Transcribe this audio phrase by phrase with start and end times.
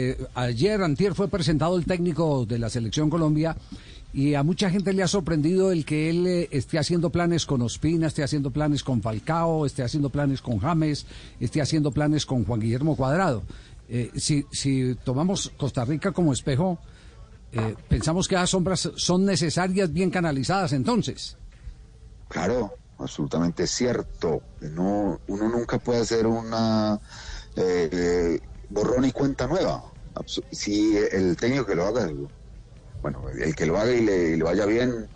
[0.00, 3.56] Eh, ayer, antier, fue presentado el técnico de la Selección Colombia
[4.12, 7.62] y a mucha gente le ha sorprendido el que él eh, esté haciendo planes con
[7.62, 11.04] Ospina, esté haciendo planes con Falcao, esté haciendo planes con James,
[11.40, 13.42] esté haciendo planes con Juan Guillermo Cuadrado.
[13.88, 16.78] Eh, si, si tomamos Costa Rica como espejo,
[17.88, 21.36] pensamos que esas sombras son necesarias, bien canalizadas entonces.
[22.28, 24.42] Claro, absolutamente cierto.
[24.60, 27.00] No, uno nunca puede hacer una
[28.68, 29.82] borrón y cuenta nueva.
[30.50, 32.08] Si el técnico que lo haga,
[33.02, 35.10] bueno, el que lo haga y le, vaya bien,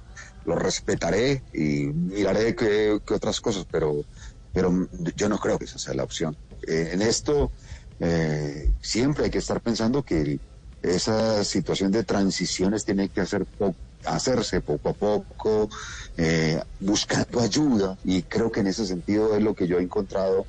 [0.44, 4.06] lo respetaré y miraré qué otras cosas, pero,
[4.52, 4.72] pero
[5.16, 6.38] yo no creo que esa sea la opción.
[6.66, 7.52] Eh, en esto
[7.98, 10.40] eh, siempre hay que estar pensando que
[10.80, 15.68] esa situación de transiciones tiene que hacer po- hacerse poco a poco,
[16.16, 20.48] eh, buscando ayuda y creo que en ese sentido es lo que yo he encontrado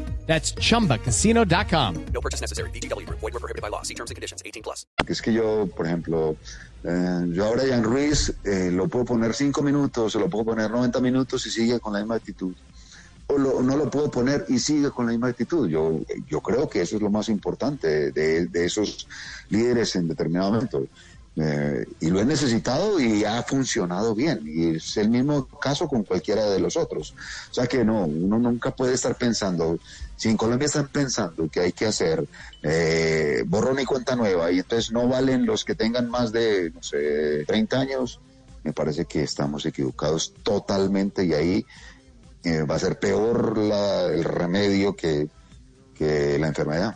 [0.27, 1.95] That's chumbacasino.com.
[2.13, 2.69] No purchase necessary.
[2.71, 3.19] Group.
[3.19, 3.81] Void were prohibited by law.
[3.83, 4.41] See terms and conditions.
[4.45, 4.85] 18 plus.
[5.07, 6.35] Es que yo, por ejemplo,
[6.83, 10.69] eh, yo a Brian Ruiz eh, lo puedo poner cinco minutos, o lo puedo poner
[10.71, 12.53] 90 minutos y sigue con la misma actitud.
[13.27, 15.67] O lo- no lo puedo poner y sigue con la misma actitud.
[15.69, 19.07] Yo, yo creo que eso es lo más importante de, de esos
[19.49, 20.85] líderes en determinado momento.
[21.37, 24.41] Eh, y lo he necesitado y ha funcionado bien.
[24.45, 27.13] Y es el mismo caso con cualquiera de los otros.
[27.51, 29.79] O sea que no, uno nunca puede estar pensando,
[30.17, 32.27] si en Colombia están pensando que hay que hacer
[32.61, 36.83] eh, borrón y cuenta nueva y entonces no valen los que tengan más de, no
[36.83, 38.19] sé, 30 años,
[38.63, 41.65] me parece que estamos equivocados totalmente y ahí
[42.43, 45.27] eh, va a ser peor la- el remedio que,
[45.95, 46.95] que la enfermedad.